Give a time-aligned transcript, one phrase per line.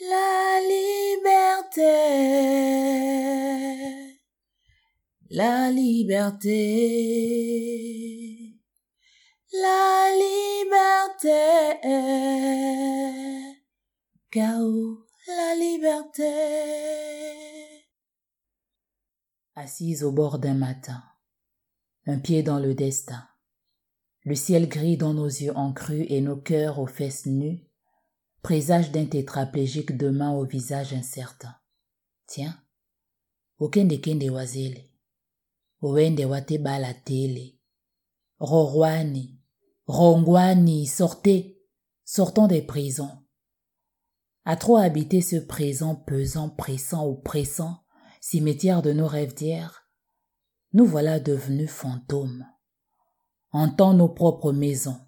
[0.00, 1.90] La liberté.
[5.28, 6.50] La liberté.
[9.52, 11.42] La liberté.
[14.30, 16.32] Chaos, la liberté.
[19.54, 21.04] Assise au bord d'un matin,
[22.06, 23.28] un pied dans le destin,
[24.22, 27.68] le ciel gris dans nos yeux encrus et nos cœurs aux fesses nues,
[28.44, 31.54] présage d'un tétraplégique demain au visage incertain.
[32.26, 32.54] Tiens,
[33.58, 34.82] okende kende wazele,
[35.80, 37.58] owende wate bala tele,
[38.38, 39.40] rorwani,
[39.86, 41.58] rongwani, sortez,
[42.04, 43.24] sortons des prisons.
[44.44, 47.86] À trop habiter ce présent pesant, pressant, oppressant,
[48.20, 49.88] cimetière de nos rêves d'hier,
[50.74, 52.44] nous voilà devenus fantômes.
[53.52, 55.00] Entend nos propres maisons.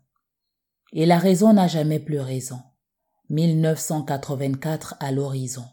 [0.93, 2.61] Et la raison n'a jamais plus raison.
[3.29, 5.65] 1984 à l'horizon.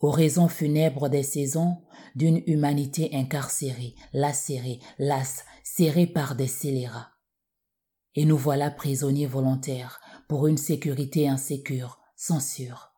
[0.00, 1.82] Oraison funèbre des saisons
[2.14, 7.12] d'une humanité incarcérée, lacérée, lasse, serrée par des scélérats.
[8.16, 12.92] Et nous voilà prisonniers volontaires pour une sécurité insécure, censure,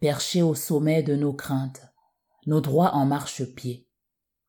[0.00, 1.82] perchés au sommet de nos craintes,
[2.46, 3.88] nos droits en marche-pied,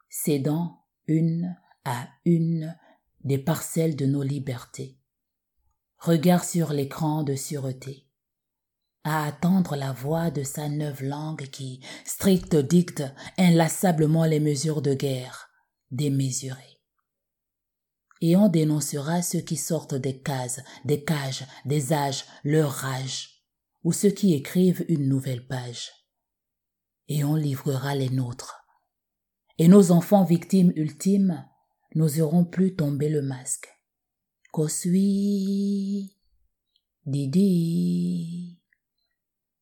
[0.09, 2.77] cédant une à une
[3.23, 4.99] des parcelles de nos libertés.
[5.97, 8.08] Regard sur l'écran de sûreté
[9.03, 13.03] à attendre la voix de sa neuve langue qui, stricte, dicte
[13.37, 15.49] inlassablement les mesures de guerre,
[15.91, 16.79] démesurées.
[18.21, 23.45] Et on dénoncera ceux qui sortent des cases, des cages, des âges, leur rage,
[23.83, 25.89] ou ceux qui écrivent une nouvelle page.
[27.07, 28.65] Et on livrera les nôtres.
[29.57, 31.45] Et nos enfants victimes ultimes
[31.95, 33.69] n'oseront plus tomber le masque.
[34.51, 36.15] Kosui,
[37.05, 38.58] Didi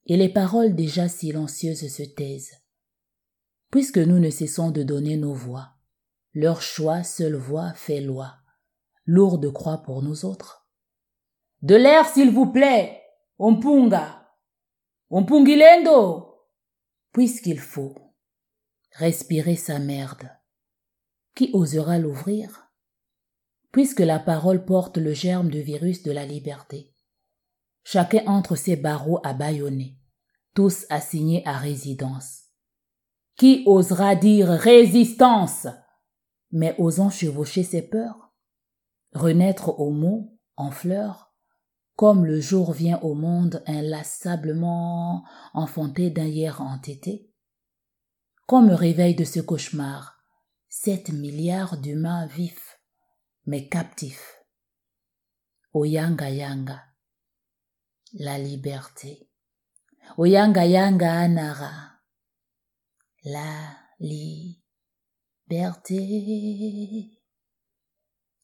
[0.08, 2.58] et les paroles déjà silencieuses se taisent.
[3.70, 5.74] Puisque nous ne cessons de donner nos voix,
[6.34, 8.38] leur choix, seule voix, fait loi,
[9.06, 10.68] lourde croix pour nous autres.
[11.62, 13.02] De l'air, s'il vous plaît,
[13.38, 14.28] Ompunga,
[15.10, 16.36] Ompungilendo,
[17.12, 17.96] puisqu'il faut
[18.92, 20.30] respirer sa merde.
[21.36, 22.72] Qui osera l'ouvrir?
[23.72, 26.94] Puisque la parole porte le germe du virus de la liberté.
[27.90, 29.98] Chacun entre ses barreaux à bâillonner.
[30.54, 32.48] Tous assignés à résidence.
[33.38, 35.68] Qui osera dire résistance?
[36.52, 38.34] Mais osant chevaucher ses peurs?
[39.14, 41.34] Renaître aux mots, en fleurs,
[41.96, 45.24] comme le jour vient au monde inlassablement
[45.54, 47.32] enfanté d'un hier entêté?
[48.48, 50.18] Comme réveil de ce cauchemar,
[50.68, 52.82] sept milliards d'humains vifs,
[53.46, 54.44] mais captifs.
[55.72, 56.84] Au yanga yanga,
[58.14, 59.30] la liberté.
[60.18, 62.02] Oyanga yanga anara.
[63.24, 64.38] La liberté.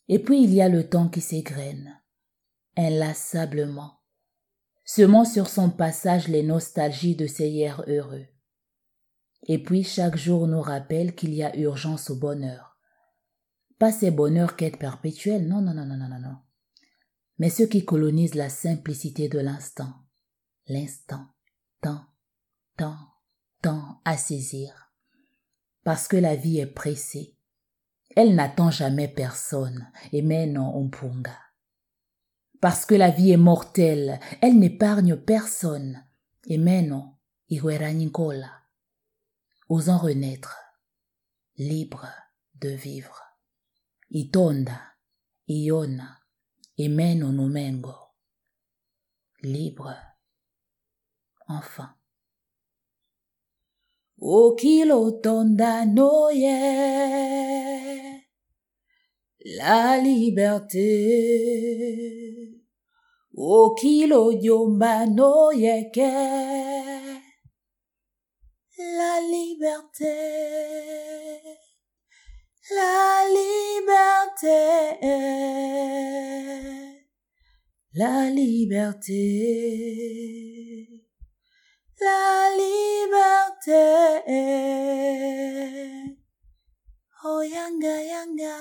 [0.09, 2.01] Et puis il y a le temps qui s'égrène,
[2.75, 4.01] inlassablement,
[4.83, 8.27] semant sur son passage les nostalgies de ces hier heureux.
[9.47, 12.77] Et puis chaque jour nous rappelle qu'il y a urgence au bonheur.
[13.79, 16.37] Pas ces bonheurs quête perpétuelle, non, non, non, non, non, non, non.
[17.39, 19.93] Mais ceux qui colonisent la simplicité de l'instant,
[20.67, 21.27] l'instant,
[21.81, 22.05] tant,
[22.77, 22.97] tant,
[23.61, 24.91] tant à saisir.
[25.83, 27.37] Parce que la vie est pressée.
[28.15, 31.37] Elle n'attend jamais personne, et non umpunga.
[32.61, 36.05] Parce que la vie est mortelle, elle n'épargne personne,
[36.45, 37.15] et non
[37.49, 38.51] ihueranikola.
[39.69, 40.55] Osant renaître,
[41.57, 42.07] libre
[42.55, 43.19] de vivre.
[44.11, 44.79] Itonda,
[45.47, 46.19] iona,
[46.77, 48.15] no numengo.
[49.41, 50.13] Libre
[51.47, 51.95] enfin.
[54.21, 56.55] Okilotonda noye,
[59.57, 60.89] la liberté.
[63.35, 66.11] Okilo yomba noyeke,
[68.77, 70.15] la liberté.
[72.69, 74.62] La liberté.
[77.95, 79.83] La liberté
[82.03, 83.79] la liberté.
[87.23, 88.55] Oh yanga yanga.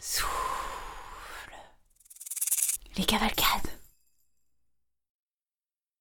[0.00, 1.56] Souffle.
[2.96, 3.65] Les cavalcades.